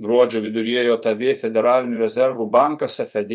Gruodžio 0.00 0.40
viduryje 0.40 0.86
JAV 0.86 1.22
Federalinių 1.36 1.98
rezervų 2.00 2.46
bankas 2.48 2.94
FED, 3.04 3.34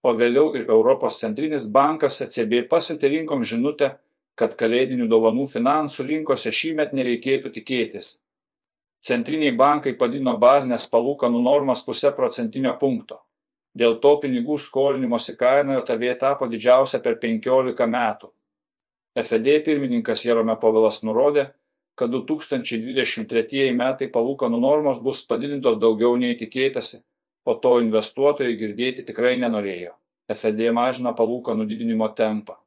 o 0.00 0.14
vėliau 0.16 0.54
ir 0.56 0.70
Europos 0.70 1.18
centrinis 1.20 1.66
bankas 1.68 2.22
ECB 2.24 2.62
pasiuntė 2.70 3.10
rinkoms 3.12 3.50
žinutę, 3.50 3.90
kad 4.38 4.54
kalėdinių 4.56 5.08
dovanų 5.10 5.44
finansų 5.50 6.06
rinkose 6.08 6.52
šįmet 6.54 6.94
nereikėtų 6.96 7.52
tikėtis. 7.58 8.08
Centriniai 9.04 9.52
bankai 9.52 9.92
padino 9.98 10.36
bazinės 10.40 10.88
palūkanų 10.90 11.42
normas 11.44 11.84
pusę 11.84 12.14
procentinio 12.16 12.72
punkto. 12.80 13.20
Dėl 13.76 13.98
to 14.02 14.14
pinigų 14.22 14.56
skolinimosi 14.58 15.36
kaina 15.36 15.82
JAV 15.82 16.08
tapo 16.18 16.48
didžiausia 16.48 17.02
per 17.04 17.18
15 17.20 17.86
metų. 17.86 18.32
FED 19.18 19.50
pirmininkas 19.66 20.24
Jerome 20.24 20.56
Povilas 20.56 21.02
nurodė, 21.02 21.50
kad 21.98 22.12
2023 22.14 23.72
metai 23.74 24.08
palūkanų 24.14 24.60
normos 24.62 25.00
bus 25.02 25.24
padidintos 25.26 25.80
daugiau 25.82 26.14
nei 26.20 26.36
tikėtasi, 26.38 27.02
o 27.48 27.56
to 27.58 27.78
investuotojai 27.82 28.54
girdėti 28.60 29.04
tikrai 29.08 29.34
nenorėjo. 29.42 29.96
FED 30.28 30.68
mažina 30.76 31.14
palūkanų 31.16 31.66
didinimo 31.68 32.08
tempą. 32.14 32.58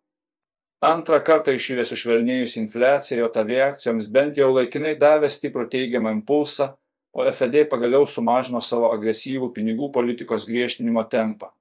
Antrą 0.82 1.20
kartą 1.22 1.54
išėlė 1.54 1.86
sušvelnėjusi 1.86 2.58
infliacija 2.64 3.22
JAV 3.22 3.52
akcijoms 3.68 4.08
bent 4.10 4.40
jau 4.41 4.50
laikinai 4.55 4.96
davė 4.98 5.30
stiprų 5.30 5.68
teigiamą 5.70 6.16
impulsą, 6.16 6.72
o 7.13 7.26
FED 7.38 7.68
pagaliau 7.70 8.08
sumažino 8.10 8.62
savo 8.66 8.90
agresyvų 8.96 9.52
pinigų 9.54 9.91
politikos 9.94 10.48
griežtinimo 10.50 11.04
tempą. 11.12 11.52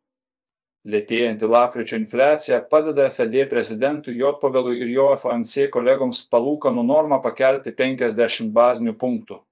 Lėtėjanti 0.89 1.45
lapkričio 1.45 1.99
infliacija 2.01 2.63
padeda 2.71 3.11
FED 3.13 3.35
prezidentui 3.51 4.15
J. 4.17 4.31
Pavelui 4.41 4.79
ir 4.81 4.89
jo 4.89 5.11
FOMC 5.13 5.67
kolegoms 5.75 6.23
palūkanų 6.33 6.85
normą 6.89 7.19
pakelti 7.21 7.75
50 7.77 8.49
bazinių 8.57 8.95
punktų 8.97 9.43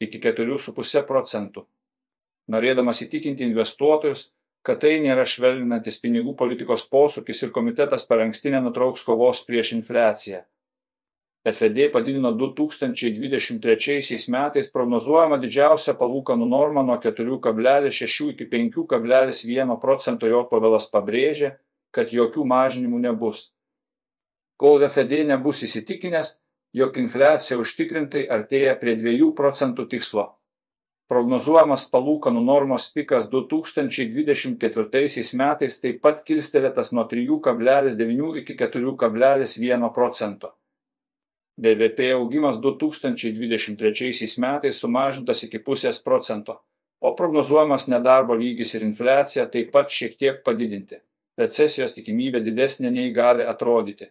iki 0.00 0.20
4,5 0.24 1.04
procentų. 1.04 1.66
Norėdamas 2.48 3.02
įtikinti 3.04 3.44
investuotojus, 3.44 4.30
kad 4.64 4.80
tai 4.80 4.94
nėra 5.04 5.26
švelninantis 5.28 6.00
pinigų 6.00 6.32
politikos 6.38 6.86
posūkis 6.88 7.44
ir 7.44 7.52
komitetas 7.52 8.08
per 8.08 8.24
anksti 8.24 8.54
nenutrauks 8.56 9.04
kovos 9.04 9.44
prieš 9.44 9.74
infliaciją. 9.76 10.40
FED 11.52 11.92
padidino 11.92 12.32
2023 12.32 14.30
metais 14.32 14.70
prognozuojama 14.74 15.38
didžiausia 15.42 15.94
palūkanų 16.00 16.48
norma 16.48 16.82
nuo 16.82 16.96
4,6 17.02 18.30
iki 18.32 18.46
5,1 18.54 19.76
procento 19.80 20.26
jo 20.26 20.42
pavelas 20.50 20.88
pabrėžė, 20.90 21.52
kad 21.94 22.12
jokių 22.12 22.44
mažinimų 22.44 22.98
nebus. 23.06 23.52
Kol 24.58 24.82
FED 24.88 25.12
nebus 25.30 25.62
įsitikinęs, 25.62 26.40
jog 26.74 26.98
infliacija 26.98 27.58
užtikrintai 27.62 28.26
artėja 28.26 28.74
prie 28.80 28.96
2 28.98 29.32
procentų 29.38 29.86
tikslo. 29.94 30.26
Prognozuojamas 31.08 31.86
palūkanų 31.88 32.42
normos 32.44 32.90
pikas 32.92 33.30
2024 33.32 35.22
metais 35.40 35.78
taip 35.80 36.02
pat 36.04 36.20
kilstelėtas 36.26 36.92
nuo 36.92 37.04
3,9 37.08 38.42
iki 38.42 38.56
4,1 38.58 39.92
procento. 39.94 40.52
BVP 41.58 42.12
augimas 42.14 42.60
2023 42.62 44.38
metais 44.38 44.78
sumažintas 44.78 45.42
iki 45.42 45.58
pusės 45.58 45.98
procento, 46.04 46.60
o 47.02 47.14
prognozuojamas 47.18 47.88
nedarbo 47.90 48.36
lygis 48.38 48.76
ir 48.78 48.84
infliacija 48.86 49.48
taip 49.50 49.72
pat 49.74 49.90
šiek 49.90 50.14
tiek 50.14 50.38
padidinti. 50.46 51.00
Recesijos 51.38 51.94
tikimybė 51.96 52.44
didesnė 52.46 52.92
nei 52.94 53.10
gali 53.14 53.42
atrodyti. 53.46 54.06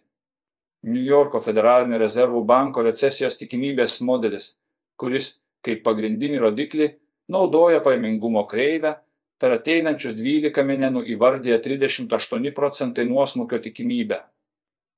New 0.88 1.02
Yorko 1.02 1.40
Federalinio 1.40 1.98
rezervų 1.98 2.44
banko 2.44 2.84
recesijos 2.84 3.36
tikimybės 3.40 3.98
modelis, 4.04 4.54
kuris 5.00 5.38
kaip 5.64 5.82
pagrindinį 5.84 6.44
rodiklį 6.44 6.88
naudoja 7.32 7.80
paimingumo 7.84 8.44
kreivę, 8.48 8.94
per 9.38 9.54
ateinančius 9.54 10.16
12 10.18 10.64
mėnesių 10.68 11.04
įvardyja 11.14 11.58
38 11.64 12.52
procentai 12.54 13.06
nuosmukio 13.08 13.60
tikimybę. 13.62 14.20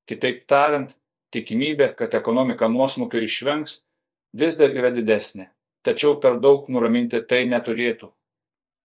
Kitaip 0.09 0.43
tariant, 0.49 0.95
tikimybė, 1.31 1.93
kad 1.97 2.13
ekonomika 2.17 2.67
nuosmukio 2.71 3.19
išvengs, 3.23 3.71
vis 4.37 4.57
dar 4.59 4.69
yra 4.75 4.91
didesnė, 4.93 5.45
tačiau 5.85 6.19
per 6.21 6.39
daug 6.43 6.69
nuraminti 6.69 7.21
tai 7.27 7.45
neturėtų. 7.49 8.07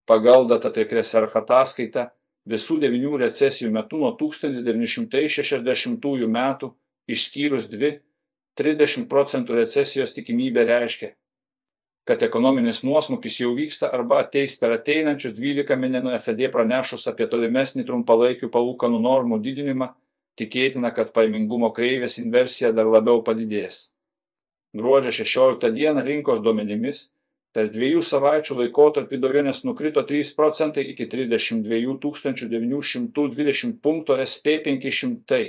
Pagal 0.07 0.47
Datatrick 0.47 0.93
Reserve 0.95 1.39
ataskaitą, 1.41 2.11
visų 2.47 2.79
devinių 2.83 3.17
recesijų 3.25 3.71
metų 3.75 3.97
nuo 4.05 4.13
1960 4.19 6.27
metų, 6.31 6.67
išskyrus 7.11 7.65
dvi, 7.71 7.91
30 8.57 9.09
procentų 9.11 9.55
recesijos 9.59 10.13
tikimybė 10.17 10.63
reiškia, 10.65 11.09
kad 12.07 12.23
ekonominis 12.23 12.85
nuosmukis 12.87 13.41
jau 13.43 13.53
vyksta 13.59 13.87
arba 13.93 14.15
ateis 14.23 14.53
per 14.61 14.71
ateinančius 14.79 15.33
12 15.37 15.77
mėnesių 15.77 16.19
FED 16.23 16.41
pranešus 16.55 17.03
apie 17.11 17.27
tolimesnį 17.29 17.83
trumpalaikių 17.89 18.47
palūkanų 18.55 18.99
normų 19.03 19.37
didinimą 19.43 19.89
tikėtina, 20.37 20.93
kad 20.95 21.13
paimingumo 21.17 21.73
kreivės 21.77 22.19
inversija 22.23 22.73
dar 22.77 22.89
labiau 22.91 23.23
padidės. 23.25 23.93
Gruodžio 24.77 25.13
16 25.25 25.73
dieną 25.73 26.05
rinkos 26.05 26.43
duomenimis 26.45 27.07
per 27.57 27.71
dviejų 27.73 28.03
savaičių 28.05 28.59
laikotarpį 28.59 29.19
dovinės 29.23 29.63
nukrito 29.65 30.03
3 30.05 30.35
procentai 30.37 30.83
iki 30.93 31.07
32 31.09 31.97
920 32.03 33.79
punkto 33.81 34.19
SP 34.21 34.59
500. 34.67 35.41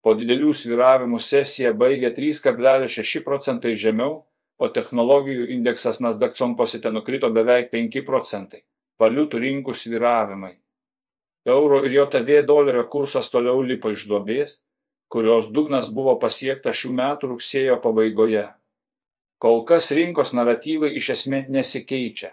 Po 0.00 0.14
didelių 0.16 0.54
sviravimų 0.56 1.18
sesija 1.20 1.74
baigė 1.76 2.14
3,6 2.16 3.20
procentai 3.26 3.74
žemiau, 3.76 4.22
o 4.58 4.68
technologijų 4.72 5.50
indeksas 5.54 6.00
Nasdaq 6.00 6.32
composite 6.38 6.90
nukrito 6.94 7.28
beveik 7.30 7.68
5 7.74 8.00
procentai. 8.06 8.64
Valiutų 8.98 9.38
rinkų 9.44 9.74
sviravimai 9.76 10.56
euro 11.48 11.82
ir 11.84 11.94
JAV 11.96 12.30
dolerio 12.46 12.84
kursas 12.92 13.30
toliau 13.32 13.62
lipo 13.62 13.90
iš 13.94 14.06
duobės, 14.10 14.60
kurios 15.08 15.50
dugnas 15.52 15.88
buvo 15.92 16.16
pasiektas 16.20 16.76
šių 16.80 16.92
metų 17.00 17.32
rugsėjo 17.34 17.78
pabaigoje. 17.84 18.46
Kol 19.38 19.62
kas 19.64 19.92
rinkos 19.94 20.34
naratyvai 20.34 20.90
iš 20.98 21.12
esmės 21.14 21.48
nesikeičia. 21.54 22.32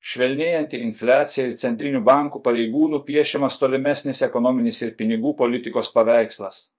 Švelnėjanti 0.00 0.80
infliacija 0.80 1.46
ir 1.46 1.56
centrinių 1.60 2.00
bankų 2.04 2.40
pareigūnų 2.44 3.02
piešiamas 3.06 3.58
tolimesnis 3.60 4.22
ekonominis 4.24 4.80
ir 4.82 4.94
pinigų 4.96 5.34
politikos 5.36 5.92
paveikslas. 5.92 6.70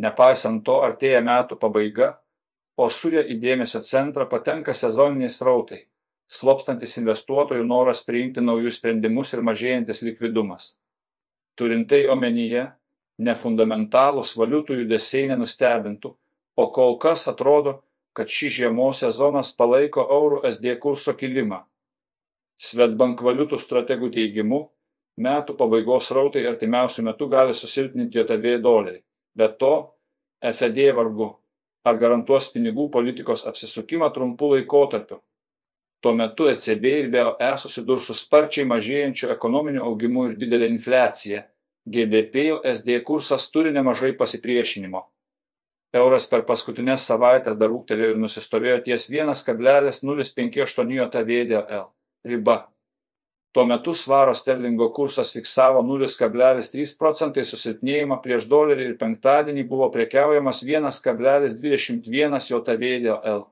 Nepaisant 0.00 0.64
to, 0.64 0.78
artėja 0.80 1.20
metų 1.20 1.58
pabaiga, 1.60 2.14
o 2.80 2.88
surė 2.88 3.26
į 3.28 3.36
dėmesio 3.40 3.82
centrą 3.84 4.24
patenka 4.28 4.72
sezoniniai 4.72 5.28
srautai, 5.30 5.82
slopstantis 6.26 6.96
investuotojų 7.02 7.66
noras 7.68 8.00
priimti 8.08 8.40
naujus 8.40 8.80
sprendimus 8.80 9.34
ir 9.36 9.44
mažėjantis 9.44 10.02
likvidumas. 10.02 10.78
Turint 11.58 11.88
tai 11.90 12.06
omenyje, 12.10 12.66
nefundamentalūs 13.22 14.34
valiutų 14.38 14.78
judesiai 14.82 15.28
nenustebintų, 15.30 16.12
o 16.56 16.64
kol 16.72 16.96
kas 17.02 17.26
atrodo, 17.28 17.80
kad 18.16 18.28
šį 18.28 18.48
žiemos 18.56 19.02
sezonas 19.04 19.52
palaiko 19.56 20.04
euro 20.16 20.42
SD 20.48 20.76
kurso 20.80 21.14
kilimą. 21.16 21.62
Svetbank 22.62 23.22
valiutų 23.24 23.58
strategų 23.60 24.10
teigimu, 24.14 24.60
metų 25.16 25.56
pabaigos 25.58 26.10
rautai 26.14 26.44
artimiausių 26.48 27.06
metų 27.08 27.28
gali 27.32 27.56
susilpninti 27.56 28.20
JAV 28.20 28.46
dolerį. 28.62 29.00
Be 29.36 29.48
to, 29.58 29.74
FED 30.42 30.78
vargu, 30.96 31.32
ar 31.84 31.98
garantuos 31.98 32.50
pinigų 32.52 32.88
politikos 32.92 33.46
apsisukimą 33.48 34.10
trumpų 34.14 34.52
laikotarpiu. 34.56 35.20
Tuo 36.02 36.12
metu 36.18 36.48
ECB 36.50 36.84
ir 36.90 37.08
BOE 37.14 37.52
susidurs 37.62 38.08
su 38.10 38.14
sparčiai 38.18 38.66
mažėjančiu 38.66 39.30
ekonominiu 39.36 39.84
augimu 39.86 40.24
ir 40.30 40.36
didelė 40.40 40.66
infliacija. 40.72 41.44
GBP 41.94 42.34
SD 42.72 42.98
kursas 43.06 43.46
turi 43.54 43.70
nemažai 43.74 44.12
pasipriešinimo. 44.18 45.02
Euras 45.94 46.26
per 46.26 46.42
paskutinės 46.48 47.06
savaitės 47.06 47.58
dar 47.60 47.70
ūktelėjo 47.74 48.14
ir 48.14 48.18
nusistovėjo 48.18 48.78
ties 48.86 49.06
1,058 49.12 50.92
JVDL 50.98 51.86
riba. 52.24 52.58
Tuo 53.52 53.66
metu 53.68 53.92
svaro 53.92 54.32
sterlingo 54.34 54.88
kursas 54.96 55.34
fiksavo 55.36 55.82
0,3 55.84 56.96
procentai 56.98 57.44
susilpnėjimą 57.44 58.22
prieš 58.24 58.46
dolerį 58.48 58.86
ir 58.88 58.94
penktadienį 58.98 59.66
buvo 59.68 59.90
prekiaujamas 59.92 60.62
1,21 60.64 62.40
JVDL. 62.48 63.51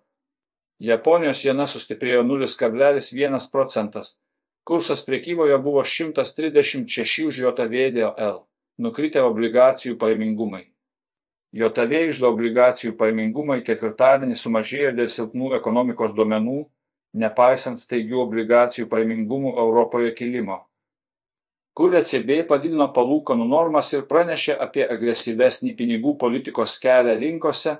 Japonijos 0.81 1.43
jena 1.45 1.67
sustiprėjo 1.69 2.23
0,1 2.25 3.51
procentas. 3.53 4.15
Kursas 4.65 5.03
priekyboje 5.05 5.59
buvo 5.61 5.83
136 5.85 7.27
už 7.29 7.41
JVDL, 7.45 8.39
nukritę 8.81 9.21
obligacijų 9.21 9.99
paimingumai. 10.01 10.71
JV 11.53 12.07
išdo 12.09 12.31
obligacijų 12.31 12.95
paimingumai 12.97 13.59
ketvirtadienį 13.67 14.39
sumažėjo 14.39 14.95
dėl 14.97 15.11
silpnų 15.13 15.53
ekonomikos 15.59 16.15
duomenų, 16.17 16.63
nepaisant 17.19 17.81
staigių 17.83 18.21
obligacijų 18.25 18.87
paimingumų 18.89 19.57
Europoje 19.59 20.15
kilimo. 20.17 20.63
Kur 21.77 21.97
ECB 21.99 22.47
padidino 22.49 22.87
palūkanų 22.95 23.47
normas 23.51 23.93
ir 23.93 24.07
pranešė 24.09 24.57
apie 24.63 24.87
agresyvesnį 24.87 25.75
pinigų 25.77 26.17
politikos 26.19 26.79
kelią 26.83 27.19
rinkose, 27.21 27.77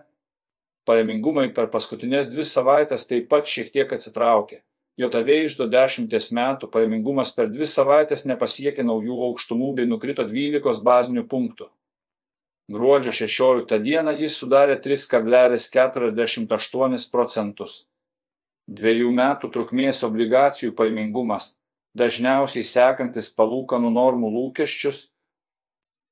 Pajamingumai 0.91 1.53
per 1.55 1.69
paskutinės 1.71 2.33
dvi 2.33 2.43
savaitės 2.43 3.07
taip 3.07 3.29
pat 3.31 3.47
šiek 3.47 3.69
tiek 3.71 3.93
atsitraukė, 3.95 4.65
JAV 5.01 5.29
išdo 5.33 5.65
dešimties 5.71 6.27
metų 6.37 6.69
pajamingumas 6.73 7.31
per 7.33 7.47
dvi 7.49 7.67
savaitės 7.73 8.27
nepasiekė 8.29 8.83
naujų 8.85 9.17
aukštumų 9.29 9.69
bei 9.79 9.87
nukrito 9.89 10.25
12 10.29 10.83
bazinių 10.85 11.23
punktų. 11.31 11.67
Gruodžio 12.71 13.13
16 13.17 13.79
dieną 13.87 14.13
jis 14.19 14.37
sudarė 14.43 14.77
3,48 14.83 17.09
procentus. 17.15 17.73
Dviejų 18.69 19.11
metų 19.15 19.51
trukmės 19.55 20.05
obligacijų 20.07 20.73
pajamingumas, 20.79 21.45
dažniausiai 21.97 22.65
sekantis 22.67 23.35
palūkanų 23.39 23.91
normų 23.97 24.29
lūkesčius, 24.37 24.99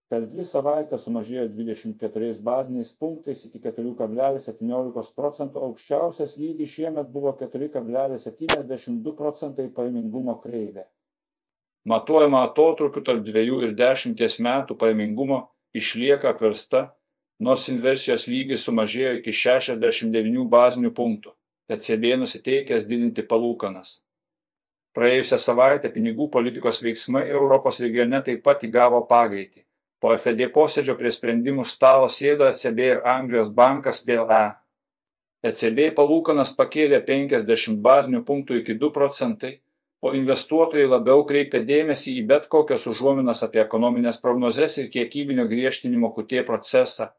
per 0.08 0.24
dvi 0.24 0.44
savaitės 0.48 1.04
sumažėjo 1.04 1.46
24 1.52 2.30
baziniais 2.44 2.94
punktais 2.96 3.44
iki 3.48 3.60
4,17 3.64 5.12
procentų, 5.16 5.64
aukščiausias 5.66 6.36
lygis 6.40 6.72
šiemet 6.76 7.10
buvo 7.12 7.34
4,72 7.36 9.14
procentai 9.18 9.68
pajamingumo 9.68 10.38
kreivė. 10.40 10.86
Matuojama 11.88 12.42
atotrukiu 12.48 13.04
tarp 13.04 13.22
2 13.24 13.44
ir 13.68 13.76
10 13.76 14.40
metų 14.44 14.76
pajamingumo 14.80 15.42
išlieka 15.76 16.32
apversta, 16.32 16.88
nors 17.40 17.68
inversijos 17.72 18.26
lygis 18.28 18.64
sumažėjo 18.66 19.14
iki 19.20 19.32
69 19.32 20.48
bazinių 20.48 20.92
punktų. 20.96 21.36
ECB 21.68 22.14
nusiteikęs 22.16 22.86
didinti 22.88 23.22
palūkanas. 23.28 23.98
Praėjusią 24.96 25.36
savaitę 25.36 25.92
pinigų 25.92 26.30
politikos 26.32 26.80
veiksmai 26.82 27.26
Europos 27.28 27.76
regione 27.84 28.22
taip 28.24 28.40
pat 28.42 28.64
įgavo 28.64 29.02
pagreitį. 29.10 29.67
Po 29.98 30.12
FED 30.14 30.44
posėdžio 30.54 30.94
prie 30.98 31.10
sprendimų 31.10 31.64
stalo 31.66 32.06
sėdo 32.12 32.46
ECB 32.52 32.82
ir 32.84 33.00
Anglijos 33.06 33.50
bankas 33.54 34.04
BLE. 34.06 34.44
ECB 35.48 35.92
palūkanas 35.94 36.52
pakėlė 36.58 37.00
50 37.06 37.80
bazinių 37.82 38.22
punktų 38.26 38.60
iki 38.60 38.76
2 38.78 38.90
procentai, 38.94 39.52
o 40.02 40.12
investuotojai 40.14 40.86
labiau 40.86 41.24
kreipia 41.26 41.60
dėmesį 41.66 42.14
į 42.20 42.26
bet 42.30 42.46
kokias 42.50 42.86
užuominas 42.90 43.42
apie 43.46 43.62
ekonomines 43.64 44.20
prognozes 44.22 44.78
ir 44.78 44.90
kiekybinio 44.94 45.48
griežtinimo 45.50 46.12
QT 46.14 46.44
procesą, 46.46 47.10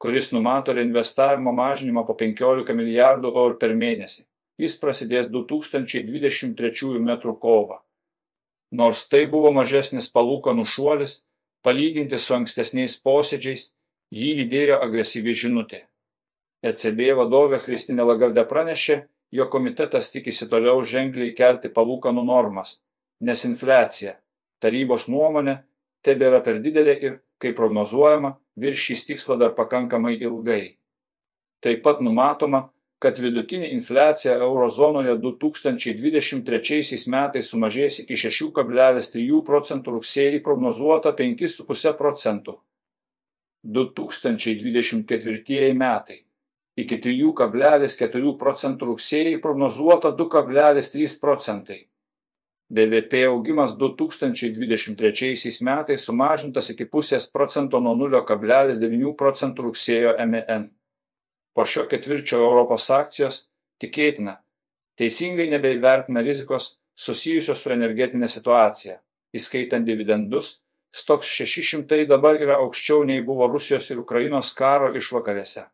kuris 0.00 0.30
numato 0.32 0.72
reinvestavimo 0.76 1.52
mažinimą 1.56 2.04
po 2.08 2.16
15 2.20 2.76
milijardų 2.76 3.32
eurų 3.32 3.56
per 3.60 3.76
mėnesį. 3.76 4.26
Jis 4.60 4.76
prasidės 4.76 5.28
2023 5.32 7.00
m. 7.00 7.16
kovą. 7.40 7.80
Nors 8.76 9.06
tai 9.08 9.24
buvo 9.26 9.50
mažesnis 9.56 10.12
palūkanų 10.12 10.66
šuolis, 10.68 11.22
palyginti 11.66 12.18
su 12.18 12.34
ankstesniais 12.36 12.96
posėdžiais, 13.04 13.70
jį 14.10 14.30
lydėjo 14.40 14.80
agresyvi 14.84 15.34
žinutė. 15.36 15.84
ECB 16.62 17.14
vadovė 17.16 17.60
Kristinė 17.64 18.04
Lagarde 18.04 18.44
pranešė, 18.48 19.00
jo 19.32 19.46
komitetas 19.52 20.10
tikisi 20.12 20.48
toliau 20.50 20.82
ženkliai 20.84 21.32
kelti 21.36 21.70
palūkanų 21.72 22.24
normas, 22.26 22.80
nes 23.20 23.44
infliacija, 23.48 24.16
tarybos 24.60 25.06
nuomonė, 25.08 25.60
tebėra 26.04 26.42
per 26.44 26.60
didelė 26.64 26.96
ir, 27.00 27.16
kaip 27.40 27.56
prognozuojama, 27.56 28.34
viršys 28.60 29.06
tikslą 29.08 29.38
dar 29.40 29.54
pakankamai 29.56 30.16
ilgai. 30.18 30.76
Taip 31.64 31.82
pat 31.84 32.00
numatoma, 32.04 32.68
kad 33.00 33.18
vidutinė 33.18 33.70
infliacija 33.72 34.34
eurozonoje 34.44 35.16
2023 35.22 37.08
metais 37.08 37.48
sumažės 37.48 38.02
iki 38.04 38.14
6,3 38.28 39.44
procentų 39.46 39.90
rugsėjį 39.96 40.42
prognozuota 40.44 41.14
5,5 41.16 41.96
procentų. 41.96 42.60
2024 43.64 45.72
metai 45.76 46.24
iki 46.80 46.96
3,4 46.96 48.36
procentų 48.40 48.86
rugsėjai 48.92 49.40
prognozuota 49.44 50.08
2,3 50.16 51.20
procentai. 51.20 51.80
BVP 52.70 53.24
augimas 53.26 53.74
2023 53.76 55.58
metais 55.66 56.04
sumažintas 56.06 56.70
iki 56.70 56.86
pusės 56.86 57.26
procento 57.32 57.80
nuo 57.82 57.96
0,9 57.98 59.16
procentų 59.18 59.66
rugsėjo 59.66 60.14
MEN. 60.30 60.68
Po 61.54 61.64
šio 61.66 61.86
ketvirčio 61.90 62.38
Europos 62.38 62.86
akcijos 62.94 63.44
tikėtina 63.82 64.38
teisingai 65.00 65.48
nebeįvertina 65.50 66.22
rizikos 66.22 66.74
susijusios 66.94 67.62
su 67.64 67.72
energetinė 67.72 68.28
situacija, 68.28 68.98
įskaitant 69.36 69.86
dividendus, 69.88 70.58
stoks 70.92 71.30
600 71.38 72.04
dabar 72.10 72.36
yra 72.36 72.58
aukščiau 72.64 73.06
nei 73.08 73.22
buvo 73.24 73.48
Rusijos 73.48 73.90
ir 73.90 74.02
Ukrainos 74.02 74.52
karo 74.58 74.90
išvakarėse. 75.00 75.64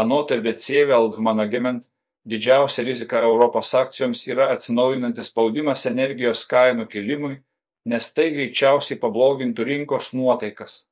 Anot 0.00 0.32
RBC 0.34 0.84
Wealth 0.90 1.20
Management, 1.22 1.86
didžiausia 2.26 2.84
rizika 2.84 3.22
Europos 3.22 3.72
akcijoms 3.74 4.26
yra 4.28 4.50
atsinaujinantis 4.54 5.30
spaudimas 5.30 5.86
energijos 5.86 6.44
kainų 6.50 6.86
kilimui, 6.90 7.38
nes 7.86 8.12
tai 8.14 8.30
greičiausiai 8.34 8.98
pablogintų 9.00 9.66
rinkos 9.66 10.12
nuotaikas. 10.16 10.89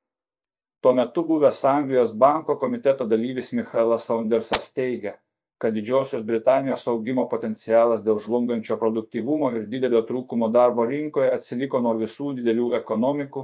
Tuo 0.80 0.92
metu 0.94 1.24
buvęs 1.26 1.64
Anglijos 1.64 2.12
banko 2.14 2.54
komiteto 2.58 3.06
dalyvis 3.06 3.52
Michaelas 3.52 4.04
Saundersas 4.06 4.70
teigia, 4.74 5.16
kad 5.58 5.74
Didžiosios 5.74 6.22
Britanijos 6.22 6.86
augimo 6.86 7.24
potencialas 7.28 8.04
dėl 8.06 8.20
žlungančio 8.22 8.76
produktyvumo 8.78 9.50
ir 9.56 9.66
didelio 9.66 10.04
trūkumo 10.06 10.52
darbo 10.54 10.86
rinkoje 10.86 11.32
atsiliko 11.34 11.80
nuo 11.82 11.96
visų 11.98 12.36
didelių 12.38 12.68
ekonomikų, 12.78 13.42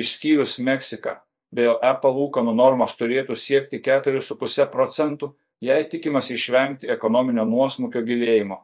išskyrus 0.00 0.56
Meksiką, 0.64 1.18
BLE 1.52 1.92
palūkanų 2.02 2.56
normos 2.56 2.96
turėtų 2.96 3.36
siekti 3.36 3.82
4,5 3.84 4.66
procentų, 4.72 5.34
jei 5.60 5.84
tikimasi 5.92 6.38
išvengti 6.40 6.88
ekonominio 6.92 7.44
nuosmukio 7.44 8.00
gilėjimo. 8.08 8.62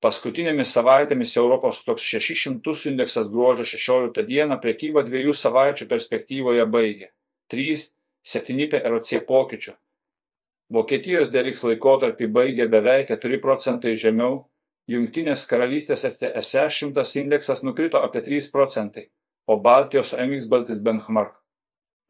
Paskutinėmis 0.00 0.70
savaitėmis 0.72 1.34
Europos 1.36 1.82
toks 1.84 2.06
600 2.08 2.86
indeksas 2.90 3.28
gruodžio 3.32 3.66
16 3.68 4.24
dieną 4.28 4.56
prekybą 4.62 5.04
dviejų 5.04 5.34
savaičių 5.36 5.88
perspektyvoje 5.90 6.64
baigė 6.76 7.10
3,7 7.52 8.68
PRC 8.72 9.20
pokyčių. 9.28 9.74
Vokietijos 10.72 11.32
DRX 11.34 11.66
laikotarpį 11.66 12.30
baigė 12.38 12.68
beveik 12.72 13.12
4 13.12 13.42
procentai 13.42 13.96
žemiau, 13.96 14.46
Jungtinės 14.90 15.44
karalystės 15.46 16.02
FTSE 16.08 16.64
100 16.78 17.04
indeksas 17.20 17.60
nukrito 17.62 18.00
apie 18.02 18.24
3 18.26 18.48
procentai, 18.54 19.04
o 19.46 19.60
Baltijos 19.60 20.16
MX 20.16 20.48
Baltis 20.50 20.80
Benchmark 20.82 21.36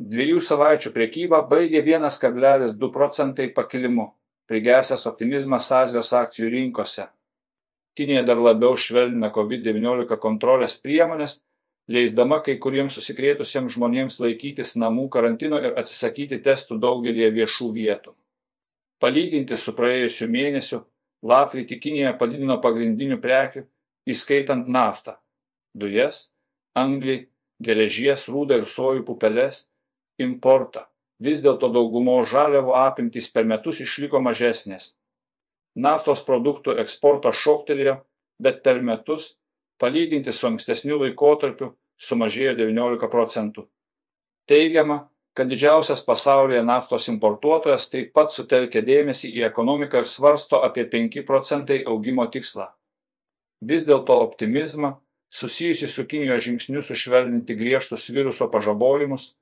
Dviejų 0.01 0.41
savaičių 0.41 0.95
prekyba 0.95 1.43
baigė 1.45 1.83
1,2 1.85 2.89
procentai 2.95 3.51
pakilimu, 3.53 4.07
prigesęs 4.49 5.03
optimizmas 5.11 5.67
Azijos 5.77 6.15
akcijų 6.17 6.49
rinkose. 6.55 7.05
Kinija 8.01 8.25
dar 8.25 8.41
labiau 8.41 8.79
švelnina 8.81 9.29
COVID-19 9.35 10.17
kontrolės 10.23 10.79
priemonės, 10.81 11.43
leisdama 11.93 12.39
kai 12.47 12.55
kuriems 12.65 12.97
susikrėtusiems 12.97 13.75
žmonėms 13.77 14.17
laikytis 14.23 14.73
namų 14.81 15.11
karantino 15.13 15.61
ir 15.61 15.77
atsisakyti 15.77 16.41
testų 16.41 16.79
daugelie 16.81 17.29
viešų 17.35 17.69
vietų. 17.77 18.15
Palyginti 19.05 19.57
su 19.61 19.75
praėjusiu 19.77 20.29
mėnesiu, 20.33 20.81
lapkritį 21.25 21.79
Kinija 21.85 22.15
padidino 22.21 22.57
pagrindinių 22.65 23.21
prekių, 23.21 23.67
įskaitant 24.09 24.69
naftą, 24.69 25.19
dujas, 25.77 26.31
anglį, 26.73 27.27
geležies, 27.61 28.29
rūdą 28.33 28.63
ir 28.63 28.69
sojų 28.69 29.05
pupeles, 29.09 29.67
importą. 30.21 30.87
Vis 31.21 31.43
dėlto 31.45 31.69
daugumos 31.69 32.31
žaliavų 32.33 32.73
apimtys 32.81 33.29
per 33.35 33.45
metus 33.45 33.83
išliko 33.85 34.23
mažesnės. 34.25 34.95
Naftos 35.79 36.25
produktų 36.27 36.75
eksportas 36.83 37.39
šoktelėjo, 37.39 38.01
bet 38.43 38.63
per 38.65 38.81
metus, 38.83 39.37
palyginti 39.79 40.33
su 40.33 40.49
ankstesniu 40.49 40.99
laikotarpiu, 41.05 41.75
sumažėjo 42.01 42.57
19 42.59 43.11
procentų. 43.13 43.67
Teigiama, 44.51 45.05
kad 45.37 45.49
didžiausias 45.49 46.03
pasaulyje 46.05 46.63
naftos 46.67 47.07
importuotojas 47.13 47.87
taip 47.93 48.11
pat 48.17 48.33
sutelkia 48.35 48.83
dėmesį 48.83 49.31
į 49.39 49.45
ekonomiką 49.51 50.03
ir 50.03 50.11
svarsto 50.11 50.63
apie 50.67 50.89
5 50.91 51.23
procentai 51.29 51.83
augimo 51.87 52.27
tikslą. 52.27 52.67
Vis 53.61 53.87
dėlto 53.87 54.17
optimizmą, 54.25 54.97
susijusi 55.31 55.87
su 55.87 56.07
Kinijos 56.09 56.43
žingsniu 56.49 56.83
sušvelninti 56.83 57.55
griežtus 57.55 58.09
viruso 58.11 58.49
pažabojimus, 58.51 59.35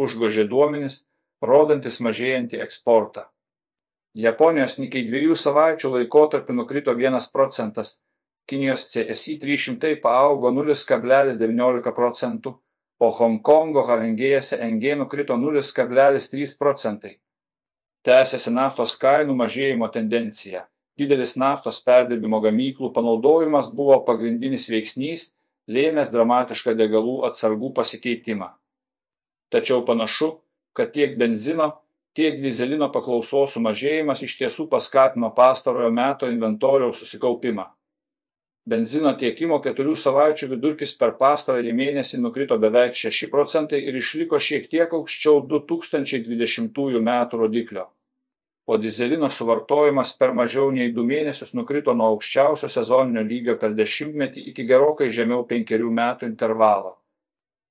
užgožė 0.00 0.46
duomenys, 0.48 1.02
rodantis 1.42 2.00
mažėjantį 2.00 2.62
eksportą. 2.64 3.28
Japonijos 4.14 4.76
Nikkei 4.78 5.02
dviejų 5.08 5.34
savaičių 5.38 5.90
laikotarpį 5.96 6.54
nukrito 6.54 6.94
1 6.94 7.30
procentas, 7.34 8.00
Kinijos 8.46 8.84
CSI 8.92 9.38
300 9.40 9.94
paaugo 10.02 10.50
0,19 10.52 11.92
procentų, 11.96 12.52
o 13.00 13.08
Hongkongo 13.18 13.86
Halengėjose 13.88 14.58
NG 14.60 14.98
nukrito 15.00 15.38
0,3 15.40 16.58
procentai. 16.60 17.14
Tęsiasi 18.04 18.52
naftos 18.52 18.98
kainų 19.00 19.34
mažėjimo 19.38 19.88
tendencija. 19.88 20.66
Didelis 21.00 21.38
naftos 21.40 21.80
perdirbimo 21.82 22.42
gamyklų 22.44 22.92
panaudojimas 22.94 23.72
buvo 23.74 23.96
pagrindinis 24.04 24.68
veiksnys, 24.70 25.32
lėmęs 25.66 26.12
dramatišką 26.12 26.76
degalų 26.78 27.22
atsargų 27.30 27.72
pasikeitimą 27.80 28.52
tačiau 29.54 29.84
panašu 29.86 30.40
kad 30.74 30.90
tiek 30.92 31.18
benzino 31.18 31.68
tiek 32.14 32.40
dizelino 32.42 32.90
paklausos 32.94 33.56
sumažėjimas 33.56 34.22
iš 34.22 34.36
tiesų 34.40 34.68
paskatino 34.70 35.32
pastarojo 35.34 35.90
meto 35.94 36.30
inventoriaus 36.30 37.02
susikaupimą. 37.02 37.66
Benzino 38.64 39.10
tiekimo 39.20 39.58
keturių 39.60 39.92
savaičių 40.00 40.46
vidurkis 40.54 40.94
per 40.96 41.10
pastarąjį 41.18 41.72
mėnesį 41.76 42.22
nukrito 42.22 42.56
beveik 42.56 42.96
6 42.96 43.28
procentai 43.32 43.82
ir 43.84 43.98
išliko 43.98 44.38
šiek 44.40 44.70
tiek 44.72 44.94
aukščiau 44.98 45.42
2020 45.50 47.02
metų 47.10 47.42
rodiklio. 47.42 47.84
O 48.64 48.78
dizelino 48.80 49.28
suvartojimas 49.28 50.14
per 50.16 50.32
mažiau 50.32 50.70
nei 50.72 50.94
2 50.96 51.04
mėnesius 51.04 51.52
nukrito 51.52 51.92
nuo 51.92 52.14
aukščiausio 52.14 52.70
sezoninio 52.72 53.20
lygio 53.28 53.58
per 53.60 53.74
dešimtmetį 53.76 54.46
iki 54.54 54.64
gerokai 54.64 55.10
žemiau 55.12 55.44
penkerių 55.50 55.90
metų 55.98 56.30
intervalo. 56.30 56.94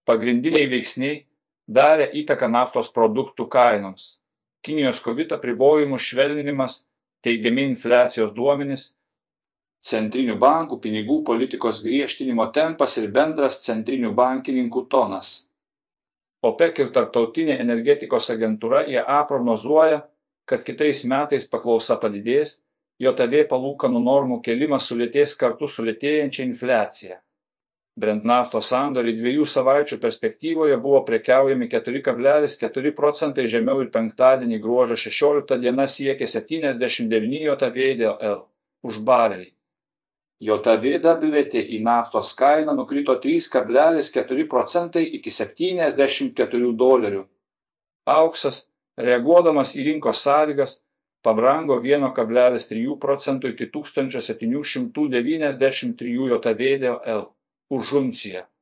Pagrindiniai 0.05 0.69
veiksniai 0.69 1.23
darė 1.65 2.11
įtaką 2.21 2.51
naftos 2.53 2.93
produktų 2.93 3.47
kainoms. 3.49 4.22
Kinijos 4.63 5.01
COVID 5.03 5.33
apribojimų 5.35 5.97
švelninimas, 5.99 6.83
teigiami 7.23 7.65
infliacijos 7.69 8.31
duomenys, 8.35 8.93
centrinių 9.83 10.37
bankų 10.39 10.79
pinigų 10.85 11.17
politikos 11.27 11.81
griežtinimo 11.83 12.45
tempas 12.55 12.95
ir 13.01 13.09
bendras 13.11 13.59
centrinių 13.65 14.13
bankininkų 14.15 14.85
tonas. 14.91 15.33
OPEC 16.43 16.79
ir 16.83 16.93
Tartautinė 16.95 17.57
energetikos 17.59 18.29
agentūra 18.31 18.83
IEA 18.87 19.19
prognozuoja, 19.27 20.01
kad 20.47 20.63
kitais 20.67 21.03
metais 21.07 21.47
paklausa 21.51 21.99
padidės, 21.99 22.61
JOTV 23.03 23.45
palūkanų 23.51 23.99
normų 24.03 24.39
kelimas 24.45 24.87
sulėtės 24.87 25.35
kartu 25.39 25.67
su 25.67 25.83
lėtėjančia 25.83 26.43
infliacija. 26.47 27.19
Brent 27.93 28.23
naftos 28.25 28.71
sandoriai 28.71 29.13
dviejų 29.13 29.43
savaičių 29.45 29.99
perspektyvoje 30.01 30.79
buvo 30.81 31.03
prekiaujami 31.05 31.67
4,4 31.69 32.91
procentai 32.97 33.43
žemiau 33.45 33.83
ir 33.83 33.91
penktadienį 33.93 34.57
gruodžio 34.63 34.97
16 35.03 35.59
diena 35.61 35.85
siekė 35.85 36.25
79 36.25 37.43
JVDL 37.43 38.39
už 38.89 38.97
barelį. 39.09 39.51
JVWT 40.43 41.61
į 41.77 41.79
naftos 41.85 42.33
kainą 42.39 42.73
nukrito 42.75 43.13
3,4 43.25 44.47
procentai 44.49 45.03
iki 45.19 45.31
74 45.31 46.71
dolerių. 46.81 47.21
Auksas, 48.09 48.57
reaguodamas 48.97 49.75
į 49.77 49.85
rinkos 49.91 50.17
sąlygas, 50.25 50.71
pabrango 51.23 51.77
1,3 51.85 52.97
procentų 53.05 53.45
iki 53.53 53.65
1793 53.77 56.17
JVDL 56.33 57.23
už 57.73 57.93
unciją 57.93 58.52